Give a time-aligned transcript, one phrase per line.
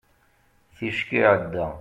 [0.75, 1.67] ticki iɛedda